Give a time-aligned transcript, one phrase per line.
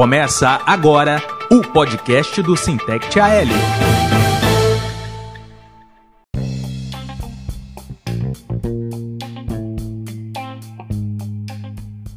[0.00, 1.18] Começa agora
[1.52, 3.44] o podcast do Sintect AL.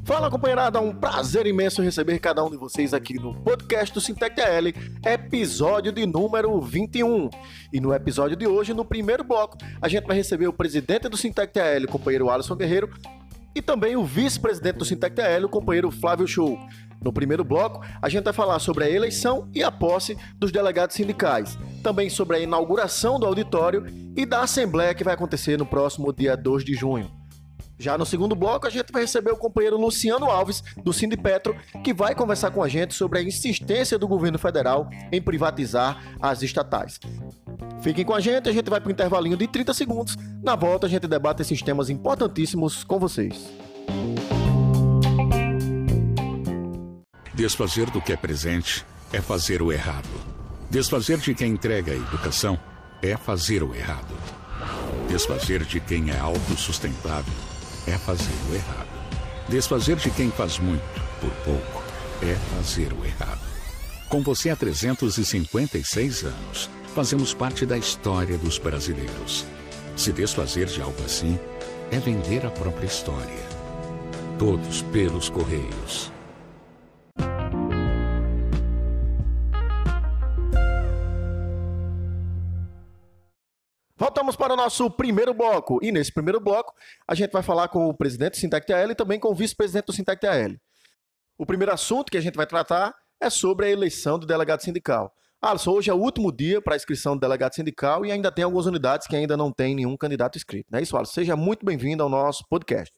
[0.05, 4.00] Fala companheirada, é um prazer imenso receber cada um de vocês aqui no podcast do
[4.00, 4.68] Sintec AL,
[5.05, 7.29] episódio de número 21.
[7.73, 11.18] E no episódio de hoje, no primeiro bloco, a gente vai receber o presidente do
[11.18, 12.89] Sintec AL, companheiro Alisson Guerreiro,
[13.54, 16.57] e também o vice-presidente do Sintec AL, o companheiro Flávio Show.
[17.04, 20.96] No primeiro bloco, a gente vai falar sobre a eleição e a posse dos delegados
[20.96, 26.14] sindicais, também sobre a inauguração do auditório e da assembleia que vai acontecer no próximo
[26.14, 27.11] dia 2 de junho.
[27.78, 31.93] Já no segundo bloco, a gente vai receber o companheiro Luciano Alves, do Sindipetro, que
[31.93, 37.00] vai conversar com a gente sobre a insistência do governo federal em privatizar as estatais.
[37.81, 40.16] Fiquem com a gente, a gente vai para o intervalinho de 30 segundos.
[40.42, 43.52] Na volta, a gente debate esses temas importantíssimos com vocês.
[47.33, 50.08] Desfazer do que é presente é fazer o errado.
[50.69, 52.59] Desfazer de quem entrega a educação
[53.02, 54.16] é fazer o errado.
[55.09, 57.34] Desfazer de quem é autossustentável
[57.88, 58.88] é fazer o errado.
[59.50, 60.84] Desfazer de quem faz muito
[61.20, 61.84] por pouco
[62.22, 63.42] é fazer o errado.
[64.09, 69.44] Com você há 356 anos, fazemos parte da história dos brasileiros.
[69.95, 71.39] Se desfazer de algo assim
[71.92, 73.44] é vender a própria história.
[74.38, 76.14] Todos pelos Correios.
[84.14, 85.80] Voltamos para o nosso primeiro bloco.
[85.81, 86.72] E nesse primeiro bloco,
[87.08, 89.88] a gente vai falar com o presidente do Sintec TL e também com o vice-presidente
[89.88, 90.55] do Sintec TL.
[91.36, 95.11] O primeiro assunto que a gente vai tratar é sobre a eleição do delegado sindical.
[95.42, 98.44] Alisson, hoje é o último dia para a inscrição do delegado sindical e ainda tem
[98.44, 100.67] algumas unidades que ainda não tem nenhum candidato inscrito.
[100.72, 101.14] Não é isso, Alisson?
[101.14, 102.94] Seja muito bem-vindo ao nosso podcast.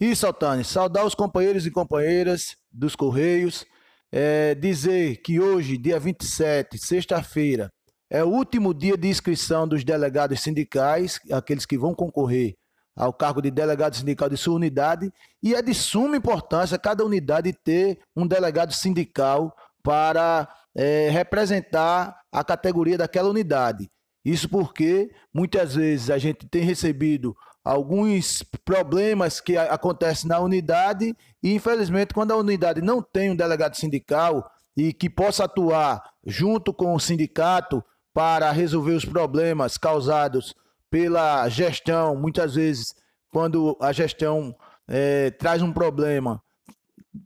[0.00, 0.62] Isso, Altani.
[0.62, 3.66] Saudar os companheiros e companheiras dos Correios.
[4.12, 7.72] É, dizer que hoje, dia 27, sexta-feira,
[8.14, 12.54] é o último dia de inscrição dos delegados sindicais, aqueles que vão concorrer
[12.94, 15.12] ao cargo de delegado sindical de sua unidade,
[15.42, 19.52] e é de suma importância cada unidade ter um delegado sindical
[19.82, 23.90] para é, representar a categoria daquela unidade.
[24.24, 31.52] Isso porque muitas vezes a gente tem recebido alguns problemas que acontecem na unidade e,
[31.52, 36.94] infelizmente, quando a unidade não tem um delegado sindical e que possa atuar junto com
[36.94, 37.82] o sindicato
[38.14, 40.54] para resolver os problemas causados
[40.88, 42.14] pela gestão.
[42.14, 42.94] Muitas vezes,
[43.30, 44.54] quando a gestão
[44.88, 46.40] é, traz um problema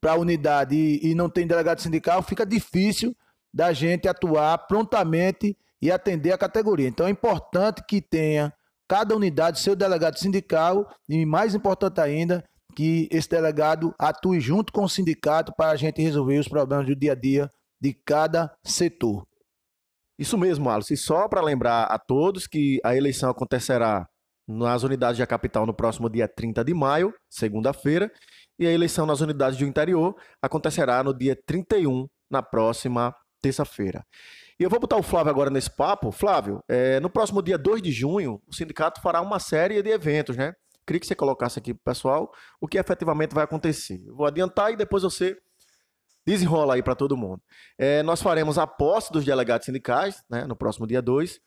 [0.01, 3.15] para a unidade e, e não tem delegado sindical, fica difícil
[3.53, 6.89] da gente atuar prontamente e atender a categoria.
[6.89, 8.53] Então é importante que tenha
[8.89, 12.43] cada unidade seu delegado sindical e, mais importante ainda,
[12.75, 16.97] que esse delegado atue junto com o sindicato para a gente resolver os problemas do
[16.97, 17.51] dia a dia
[17.81, 19.28] de cada setor.
[20.19, 20.95] Isso mesmo, Alisson.
[20.95, 24.07] E só para lembrar a todos que a eleição acontecerá
[24.47, 28.11] nas unidades da capital no próximo dia 30 de maio, segunda-feira,
[28.59, 34.05] e a eleição nas unidades do interior acontecerá no dia 31, na próxima terça-feira.
[34.59, 36.11] E eu vou botar o Flávio agora nesse papo.
[36.11, 40.37] Flávio, é, no próximo dia 2 de junho, o sindicato fará uma série de eventos,
[40.37, 40.53] né?
[40.85, 44.03] Queria que você colocasse aqui para o pessoal o que efetivamente vai acontecer.
[44.05, 45.37] Eu vou adiantar e depois você
[46.29, 47.41] desenrola aí para todo mundo.
[47.79, 51.41] É, nós faremos a posse dos delegados sindicais, né, no próximo dia 2,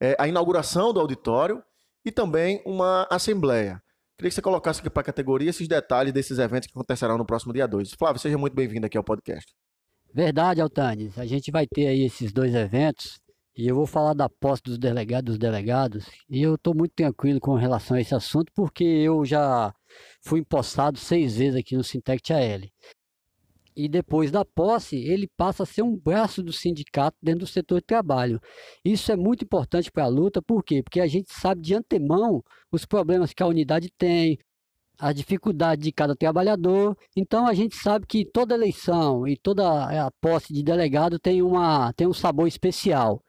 [0.00, 1.62] é, a inauguração do auditório
[2.04, 3.80] e também uma assembleia.
[4.18, 7.24] Queria que você colocasse aqui para a categoria esses detalhes desses eventos que acontecerão no
[7.24, 7.92] próximo dia 2.
[7.92, 9.54] Flávio, seja muito bem-vindo aqui ao podcast.
[10.12, 11.18] Verdade, Altanes.
[11.18, 13.20] A gente vai ter aí esses dois eventos
[13.56, 17.40] e eu vou falar da posse dos delegados, dos delegados, e eu estou muito tranquilo
[17.40, 19.72] com relação a esse assunto, porque eu já
[20.20, 22.60] fui empossado seis vezes aqui no Sintec AL
[23.76, 27.80] e depois da posse, ele passa a ser um braço do sindicato dentro do setor
[27.80, 28.40] de trabalho.
[28.84, 30.82] Isso é muito importante para a luta, por quê?
[30.82, 32.42] Porque a gente sabe de antemão
[32.72, 34.38] os problemas que a unidade tem,
[34.98, 36.96] a dificuldade de cada trabalhador.
[37.14, 41.92] Então a gente sabe que toda eleição e toda a posse de delegado tem, uma,
[41.92, 43.22] tem um sabor especial.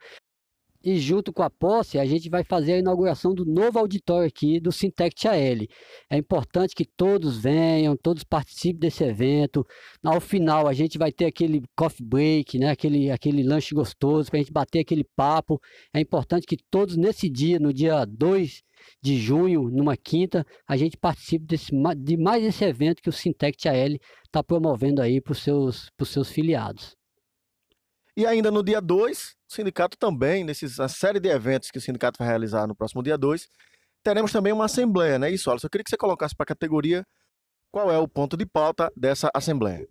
[0.84, 4.60] E junto com a posse, a gente vai fazer a inauguração do novo auditório aqui
[4.60, 5.68] do Sintect AL.
[6.10, 9.66] É importante que todos venham, todos participem desse evento.
[10.04, 12.70] Ao final, a gente vai ter aquele coffee break, né?
[12.70, 15.60] aquele, aquele lanche gostoso para a gente bater aquele papo.
[15.94, 18.64] É importante que todos nesse dia, no dia 2
[19.02, 23.68] de junho, numa quinta, a gente participe desse, de mais esse evento que o Sintect
[23.68, 26.96] AL está promovendo aí para os seus, seus filiados.
[28.18, 32.18] E ainda no dia 2, o sindicato também, nessa série de eventos que o sindicato
[32.18, 33.48] vai realizar no próximo dia 2,
[34.02, 35.30] teremos também uma assembleia, né?
[35.30, 37.06] Isso, Alisson, eu queria que você colocasse para a categoria
[37.72, 39.88] qual é o ponto de pauta dessa assembleia.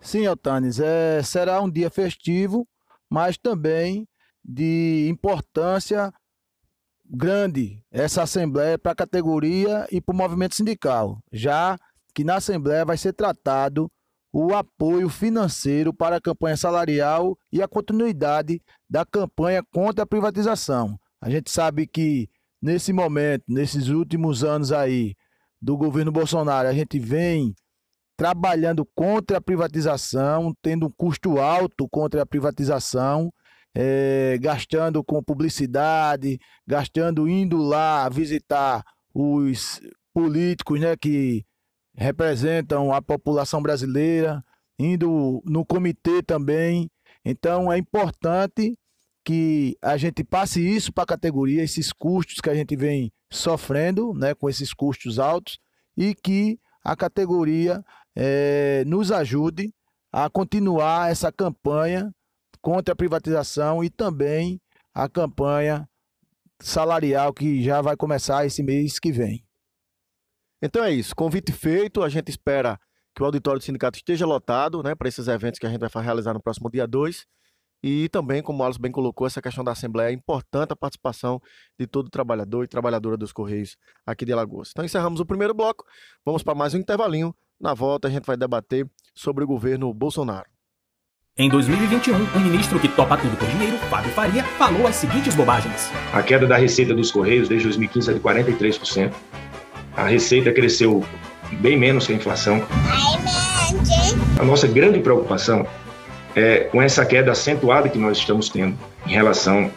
[0.00, 2.64] Sim, Altanes, é, será um dia festivo,
[3.10, 4.06] mas também
[4.44, 6.12] de importância
[7.04, 11.76] grande essa Assembleia para a categoria e para o movimento sindical, já
[12.14, 13.90] que na Assembleia vai ser tratado
[14.32, 20.98] o apoio financeiro para a campanha salarial e a continuidade da campanha contra a privatização.
[21.20, 22.28] A gente sabe que
[22.60, 25.14] nesse momento, nesses últimos anos aí
[25.60, 27.54] do governo Bolsonaro, a gente vem
[28.16, 33.32] trabalhando contra a privatização, tendo um custo alto contra a privatização,
[33.74, 38.84] é, gastando com publicidade, gastando indo lá visitar
[39.14, 39.80] os
[40.12, 41.44] políticos né, que
[41.98, 44.44] representam a população brasileira,
[44.78, 46.88] indo no comitê também.
[47.24, 48.78] Então é importante
[49.24, 54.14] que a gente passe isso para a categoria, esses custos que a gente vem sofrendo,
[54.14, 55.58] né, com esses custos altos,
[55.96, 57.84] e que a categoria
[58.16, 59.74] é, nos ajude
[60.12, 62.10] a continuar essa campanha
[62.62, 64.60] contra a privatização e também
[64.94, 65.86] a campanha
[66.60, 69.47] salarial que já vai começar esse mês que vem.
[70.60, 72.78] Então é isso, convite feito, a gente espera
[73.14, 76.04] que o auditório do sindicato esteja lotado, né, para esses eventos que a gente vai
[76.04, 77.26] realizar no próximo dia 2.
[77.82, 81.40] E também, como o Alisson bem colocou, essa questão da Assembleia é importante a participação
[81.78, 84.70] de todo trabalhador e trabalhadora dos Correios aqui de Alagoas.
[84.70, 85.84] Então encerramos o primeiro bloco,
[86.24, 87.34] vamos para mais um intervalinho.
[87.60, 90.48] Na volta a gente vai debater sobre o governo Bolsonaro.
[91.36, 95.88] Em 2021, o ministro que topa tudo por dinheiro, Fábio Faria, falou as seguintes bobagens.
[96.12, 99.14] A queda da receita dos Correios desde 2015 é de 43%.
[99.98, 101.04] A receita cresceu
[101.54, 102.64] bem menos que a inflação.
[104.38, 105.66] A nossa grande preocupação
[106.36, 109.68] é com essa queda acentuada que nós estamos tendo em relação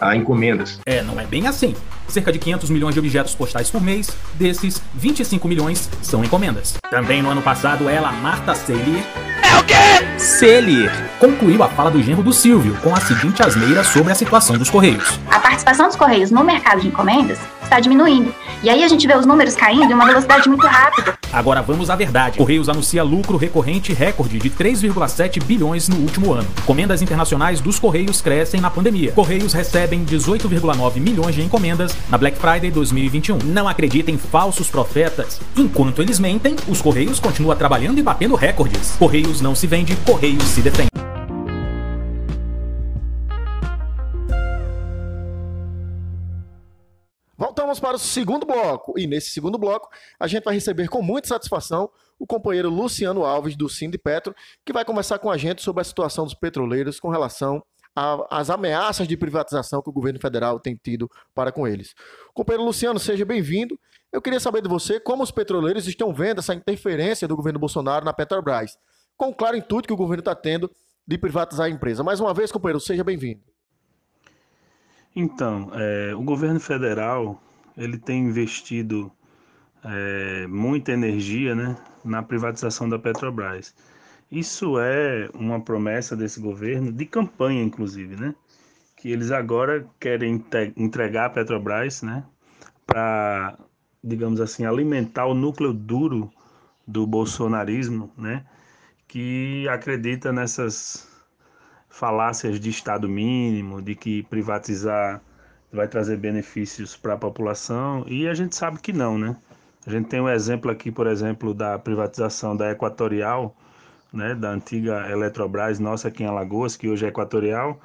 [0.00, 0.80] a encomendas.
[0.86, 1.76] É, não é bem assim.
[2.08, 6.78] Cerca de 500 milhões de objetos postais por mês, desses, 25 milhões são encomendas.
[6.90, 9.04] Também no ano passado, ela, Marta Celier...
[9.42, 9.74] É o quê?
[10.18, 14.56] Celier concluiu a fala do genro do Silvio com a seguinte asneira sobre a situação
[14.56, 15.20] dos Correios.
[15.30, 18.32] A participação dos Correios no mercado de encomendas está diminuindo.
[18.62, 21.18] E aí a gente vê os números caindo em uma velocidade muito rápida.
[21.32, 22.38] Agora vamos à verdade.
[22.38, 26.48] Correios anuncia lucro recorrente recorde de 3,7 bilhões no último ano.
[26.62, 29.12] Encomendas internacionais dos Correios crescem na pandemia.
[29.12, 33.38] Correios recebem 18,9 milhões de encomendas na Black Friday 2021.
[33.44, 35.40] Não acreditem em falsos profetas.
[35.56, 38.94] Enquanto eles mentem, os Correios continuam trabalhando e batendo recordes.
[38.98, 40.93] Correios não se vende, Correios se defende.
[47.74, 48.94] Voltamos para o segundo bloco.
[48.98, 49.88] E nesse segundo bloco,
[50.18, 54.34] a gente vai receber com muita satisfação o companheiro Luciano Alves, do Sindipetro,
[54.64, 57.62] que vai conversar com a gente sobre a situação dos petroleiros com relação
[58.30, 61.94] às ameaças de privatização que o governo federal tem tido para com eles.
[62.32, 63.78] Companheiro Luciano, seja bem-vindo.
[64.12, 68.04] Eu queria saber de você como os petroleiros estão vendo essa interferência do governo Bolsonaro
[68.04, 68.76] na Petrobras,
[69.16, 70.70] com o claro intuito que o governo está tendo
[71.06, 72.02] de privatizar a empresa.
[72.02, 73.42] Mais uma vez, companheiro, seja bem-vindo.
[75.14, 77.40] Então, é, o governo federal
[77.76, 79.10] ele tem investido
[79.84, 83.74] é, muita energia né, na privatização da Petrobras.
[84.30, 88.34] Isso é uma promessa desse governo, de campanha inclusive, né?
[88.96, 90.42] Que eles agora querem
[90.76, 92.24] entregar a Petrobras, né?
[92.86, 93.58] Para,
[94.02, 96.32] digamos assim, alimentar o núcleo duro
[96.86, 98.44] do bolsonarismo, né?
[99.06, 101.08] Que acredita nessas
[101.88, 105.22] falácias de Estado mínimo, de que privatizar
[105.74, 109.36] vai trazer benefícios para a população, e a gente sabe que não, né?
[109.86, 113.54] A gente tem um exemplo aqui, por exemplo, da privatização da Equatorial,
[114.12, 117.80] né, da antiga Eletrobras, nossa aqui em Alagoas, que hoje é Equatorial,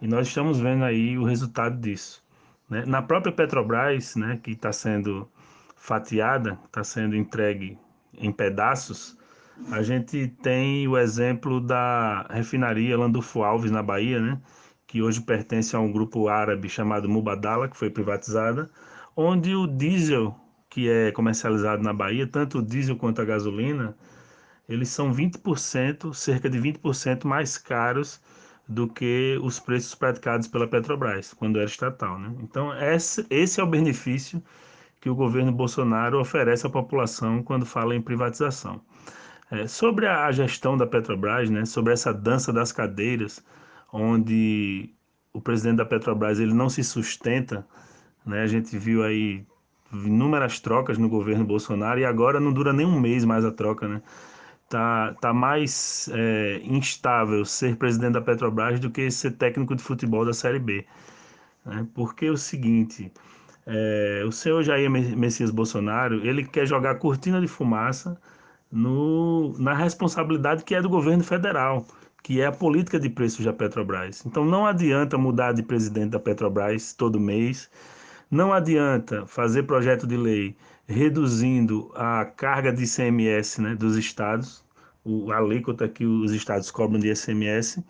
[0.00, 2.24] e nós estamos vendo aí o resultado disso.
[2.68, 2.84] Né?
[2.86, 5.28] Na própria Petrobras, né, que está sendo
[5.76, 7.78] fatiada, está sendo entregue
[8.14, 9.16] em pedaços,
[9.70, 14.38] a gente tem o exemplo da refinaria Landulfo Alves, na Bahia, né?
[14.96, 18.66] Que hoje pertence a um grupo árabe chamado Mubadala, que foi privatizada,
[19.14, 20.34] onde o diesel
[20.70, 23.94] que é comercializado na Bahia, tanto o diesel quanto a gasolina,
[24.66, 28.22] eles são 20%, cerca de 20% mais caros
[28.66, 32.18] do que os preços praticados pela Petrobras, quando era estatal.
[32.18, 32.34] Né?
[32.42, 34.42] Então, esse, é o benefício
[34.98, 38.80] que o governo Bolsonaro oferece à população quando fala em privatização.
[39.50, 43.44] É, sobre a gestão da Petrobras, né, sobre essa dança das cadeiras,
[43.92, 44.90] onde
[45.32, 47.66] o presidente da Petrobras ele não se sustenta,
[48.24, 49.46] né, a gente viu aí
[49.92, 53.86] inúmeras trocas no governo Bolsonaro e agora não dura nem um mês mais a troca,
[53.86, 54.02] né?
[54.68, 60.24] Tá, tá mais é, instável ser presidente da Petrobras do que ser técnico de futebol
[60.24, 60.84] da Série B.
[61.64, 61.86] Né?
[61.94, 63.12] Porque é o seguinte,
[63.64, 68.20] é, o senhor Jair Messias Bolsonaro, ele quer jogar cortina de fumaça
[68.70, 71.86] no, na responsabilidade que é do governo federal,
[72.26, 74.26] que é a política de preços da Petrobras.
[74.26, 77.70] Então não adianta mudar de presidente da Petrobras todo mês,
[78.28, 80.56] não adianta fazer projeto de lei
[80.88, 84.64] reduzindo a carga de ICMS né, dos estados,
[85.04, 87.80] o, a alíquota que os estados cobram de ICMS,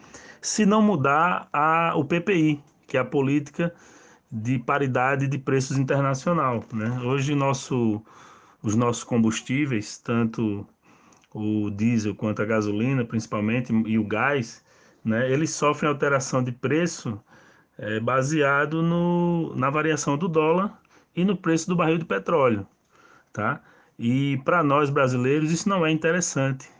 [0.43, 3.75] se não mudar a, o PPI, que é a política
[4.31, 6.63] de paridade de preços internacional.
[6.75, 7.01] Né?
[7.07, 8.03] Hoje nosso,
[8.63, 10.67] os nossos combustíveis, tanto
[11.37, 14.65] o diesel quanto a gasolina, principalmente, e o gás,
[15.05, 17.21] né, eles sofrem alteração de preço
[17.77, 20.81] é, baseado no, na variação do dólar
[21.15, 22.67] e no preço do barril de petróleo.
[23.35, 23.61] Tá?
[23.99, 26.71] E para nós brasileiros isso não é interessante,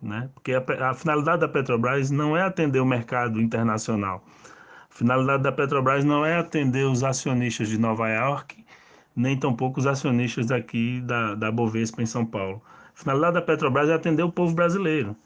[0.00, 0.30] né?
[0.32, 4.24] porque a, a finalidade da Petrobras não é atender o mercado internacional.
[4.88, 8.64] A finalidade da Petrobras não é atender os acionistas de Nova York,
[9.16, 12.62] nem tampouco os acionistas daqui da, da Bovespa em São Paulo.
[12.96, 15.16] A finalidade da Petrobras é atender o povo brasileiro.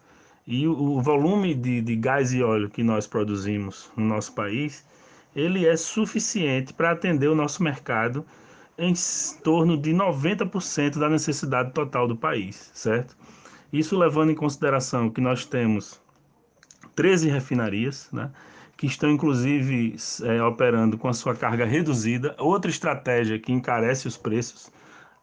[0.47, 4.85] E o, o volume de, de gás e óleo que nós produzimos no nosso país,
[5.37, 8.25] ele é suficiente para atender o nosso mercado
[8.79, 8.95] em
[9.43, 13.17] torno de 90% da necessidade total do país, certo?
[13.73, 16.01] Isso levando em consideração que nós temos
[16.95, 18.31] 13 refinarias, né?
[18.79, 24.17] que estão inclusive é, operando com a sua carga reduzida, outra estratégia que encarece os
[24.17, 24.71] preços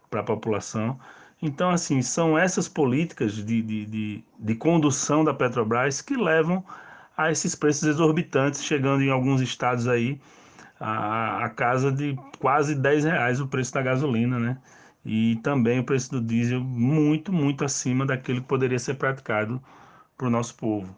[0.09, 0.99] para a população.
[1.41, 6.63] Então, assim, são essas políticas de, de, de, de, condução da Petrobras que levam
[7.15, 10.19] a esses preços exorbitantes, chegando em alguns estados aí
[10.79, 14.57] a, a casa de quase 10 reais o preço da gasolina, né?
[15.05, 19.61] E também o preço do diesel muito, muito acima daquilo que poderia ser praticado
[20.17, 20.95] para o nosso povo.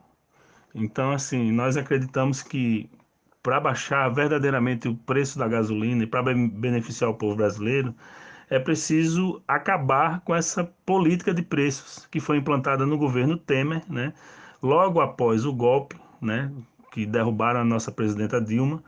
[0.74, 2.90] Então, assim, nós acreditamos que
[3.42, 7.96] para baixar verdadeiramente o preço da gasolina e para beneficiar o povo brasileiro,
[8.50, 14.14] é preciso acabar com essa política de preços que foi implantada no governo Temer, né?
[14.62, 16.52] logo após o golpe, né?
[16.92, 18.82] que derrubaram a nossa presidenta Dilma.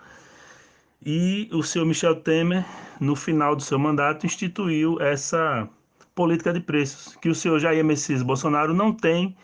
[1.06, 2.66] E o senhor Michel Temer,
[3.00, 5.68] no final do seu mandato, instituiu essa
[6.16, 9.36] política de preços, que o senhor Jair Messias Bolsonaro não tem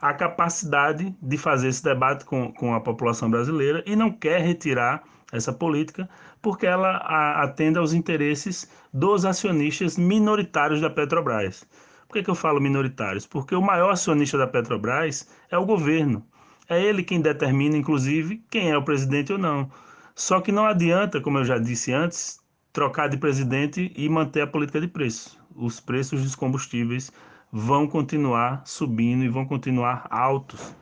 [0.00, 5.02] a capacidade de fazer esse debate com, com a população brasileira e não quer retirar
[5.32, 6.08] essa política
[6.44, 6.98] porque ela
[7.42, 11.66] atende aos interesses dos acionistas minoritários da Petrobras.
[12.06, 13.26] Por que, que eu falo minoritários?
[13.26, 16.22] Porque o maior acionista da Petrobras é o governo.
[16.68, 19.70] É ele quem determina, inclusive, quem é o presidente ou não.
[20.14, 22.38] Só que não adianta, como eu já disse antes,
[22.74, 25.40] trocar de presidente e manter a política de preço.
[25.56, 27.10] Os preços dos combustíveis
[27.50, 30.76] vão continuar subindo e vão continuar altos,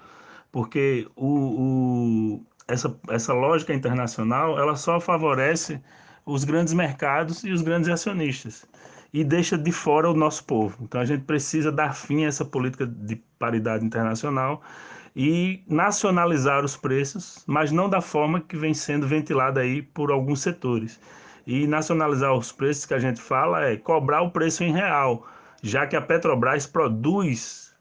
[0.51, 5.81] porque o, o, essa, essa lógica internacional ela só favorece
[6.25, 8.67] os grandes mercados e os grandes acionistas
[9.13, 10.79] e deixa de fora o nosso povo.
[10.81, 14.63] Então a gente precisa dar fim a essa política de paridade internacional
[15.15, 20.41] e nacionalizar os preços, mas não da forma que vem sendo ventilada aí por alguns
[20.41, 20.99] setores.
[21.47, 25.27] E nacionalizar os preços que a gente fala é cobrar o preço em real,
[25.63, 27.75] já que a Petrobras produz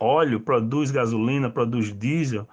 [0.00, 2.48] óleo, produz gasolina, produz diesel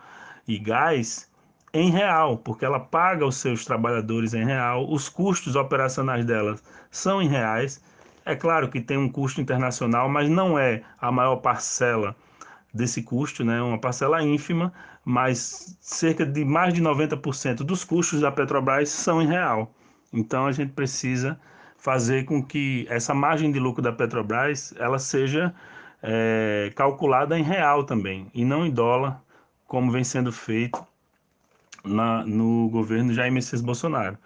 [0.47, 1.30] e gás
[1.73, 7.21] em real, porque ela paga os seus trabalhadores em real, os custos operacionais delas são
[7.21, 7.81] em reais.
[8.25, 12.15] É claro que tem um custo internacional, mas não é a maior parcela
[12.73, 13.61] desse custo, né?
[13.61, 14.71] uma parcela ínfima,
[15.03, 19.73] mas cerca de mais de 90% dos custos da Petrobras são em real.
[20.13, 21.39] Então a gente precisa
[21.77, 25.53] fazer com que essa margem de lucro da Petrobras ela seja
[26.03, 29.21] é, calculada em real também e não em dólar,
[29.67, 30.85] como vem sendo feito
[31.83, 34.17] na, no governo Jair Messias Bolsonaro.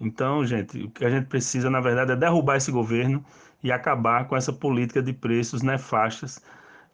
[0.00, 3.24] Então, gente, o que a gente precisa, na verdade, é derrubar esse governo
[3.62, 6.40] e acabar com essa política de preços nefastas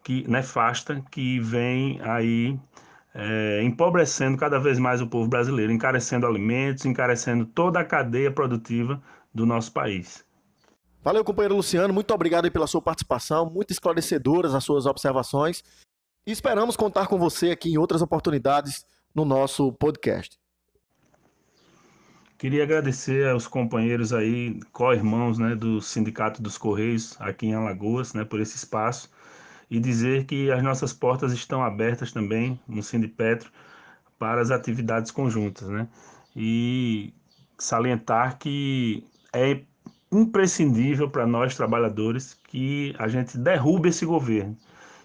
[0.03, 2.59] que, nefasta que vem aí
[3.15, 9.03] é, empobrecendo cada vez mais o povo brasileiro, encarecendo alimentos, encarecendo toda a cadeia produtiva
[9.35, 10.25] do nosso país.
[11.03, 11.95] Valeu, companheiro Luciano.
[11.95, 15.63] Muito obrigado pela sua participação, muito esclarecedoras as suas observações.
[16.27, 18.85] E esperamos contar com você aqui em outras oportunidades
[19.15, 20.39] no nosso podcast.
[22.39, 28.25] Queria agradecer aos companheiros aí, co-irmãos né, do Sindicato dos Correios aqui em Alagoas, né,
[28.25, 29.11] por esse espaço
[29.71, 33.51] e dizer que as nossas portas estão abertas também no Sindipetro
[34.19, 35.89] para as atividades conjuntas, né?
[36.35, 37.13] E
[37.59, 39.63] salientar que é
[40.11, 44.57] imprescindível para nós trabalhadores que a gente derrube esse governo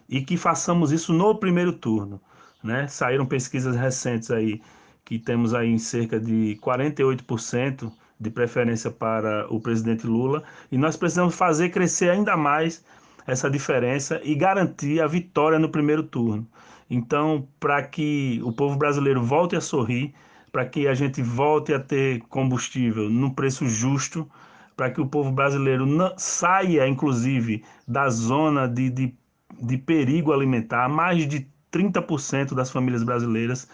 [0.08, 2.22] e que façamos isso no primeiro turno.
[2.64, 2.88] Né?
[2.88, 4.62] Saíram pesquisas recentes aí
[5.04, 10.96] que temos aí em cerca de 48% de preferência para o presidente Lula e nós
[10.96, 12.84] precisamos fazer crescer ainda mais
[13.28, 16.48] essa diferença e garantir a vitória no primeiro turno.
[16.90, 20.14] Então, para que o povo brasileiro volte a sorrir,
[20.52, 24.30] para que a gente volte a ter combustível no preço justo,
[24.76, 29.16] para que o povo brasileiro não, saia, inclusive, da zona de, de,
[29.60, 30.88] de perigo alimentar.
[30.90, 33.68] Mais de 30% das famílias brasileiras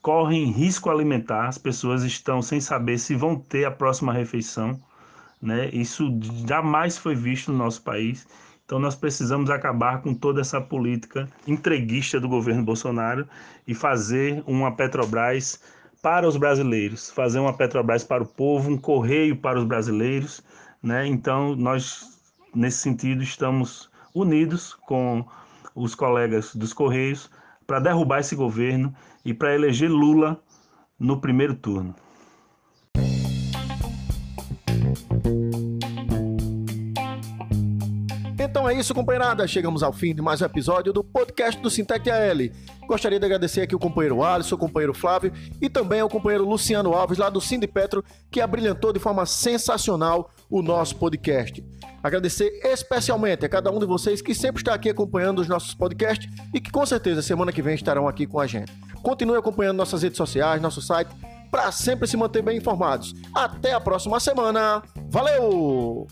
[0.00, 4.80] correm risco alimentar, as pessoas estão sem saber se vão ter a próxima refeição.
[5.40, 5.70] Né?
[5.72, 8.26] Isso jamais foi visto no nosso país.
[8.64, 13.28] Então nós precisamos acabar com toda essa política entreguista do governo Bolsonaro
[13.66, 15.60] e fazer uma Petrobras
[16.00, 20.42] para os brasileiros, fazer uma Petrobras para o povo, um correio para os brasileiros,
[20.82, 21.06] né?
[21.06, 22.18] Então nós
[22.54, 25.24] nesse sentido estamos unidos com
[25.74, 27.30] os colegas dos correios
[27.72, 30.38] para derrubar esse governo e para eleger Lula
[31.00, 31.94] no primeiro turno.
[38.52, 39.48] Então é isso, companheirada.
[39.48, 42.50] Chegamos ao fim de mais um episódio do podcast do Sintec AL.
[42.86, 46.92] Gostaria de agradecer aqui o companheiro Alisson, o companheiro Flávio e também ao companheiro Luciano
[46.92, 51.64] Alves, lá do Cindy Petro, que abrilhantou de forma sensacional o nosso podcast.
[52.02, 56.30] Agradecer especialmente a cada um de vocês que sempre está aqui acompanhando os nossos podcasts
[56.52, 58.70] e que com certeza semana que vem estarão aqui com a gente.
[59.02, 61.08] Continue acompanhando nossas redes sociais, nosso site,
[61.50, 63.14] para sempre se manter bem informados.
[63.34, 64.82] Até a próxima semana.
[65.08, 66.06] Valeu!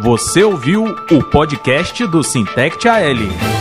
[0.00, 3.59] Você ouviu o podcast do Sintect AL.